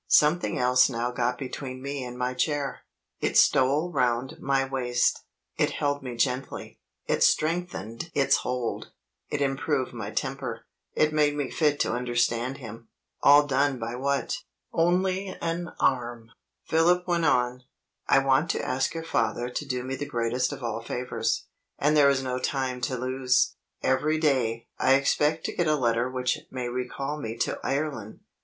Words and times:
Something 0.07 0.57
else 0.57 0.89
now 0.89 1.11
got 1.11 1.37
between 1.37 1.79
me 1.79 2.03
and 2.03 2.17
my 2.17 2.33
chair. 2.33 2.79
It 3.19 3.37
stole 3.37 3.91
round 3.91 4.39
my 4.39 4.65
waist 4.67 5.19
it 5.57 5.69
held 5.73 6.01
me 6.01 6.15
gently 6.15 6.79
it 7.05 7.21
strengthened 7.21 8.09
its 8.15 8.37
hold 8.37 8.89
it 9.29 9.41
improved 9.41 9.93
my 9.93 10.09
temper 10.09 10.65
it 10.95 11.13
made 11.13 11.35
me 11.35 11.51
fit 11.51 11.79
to 11.81 11.93
understand 11.93 12.57
him. 12.57 12.87
All 13.21 13.45
done 13.45 13.77
by 13.77 13.93
what? 13.95 14.37
Only 14.73 15.37
an 15.39 15.71
arm! 15.79 16.31
Philip 16.65 17.07
went 17.07 17.25
on: 17.25 17.65
"I 18.07 18.25
want 18.25 18.49
to 18.51 18.65
ask 18.65 18.95
your 18.95 19.03
father 19.03 19.51
to 19.51 19.65
do 19.67 19.83
me 19.83 19.95
the 19.95 20.07
greatest 20.09 20.51
of 20.51 20.63
all 20.63 20.81
favors 20.81 21.45
and 21.77 21.95
there 21.95 22.09
is 22.09 22.23
no 22.23 22.39
time 22.39 22.81
to 22.81 22.97
lose. 22.97 23.53
Every 23.83 24.17
day, 24.17 24.67
I 24.79 24.95
expect 24.95 25.43
to 25.43 25.55
get 25.55 25.67
a 25.67 25.75
letter 25.75 26.09
which 26.09 26.39
may 26.49 26.67
recall 26.69 27.19
me 27.19 27.37
to 27.37 27.59
Ireland." 27.63 28.21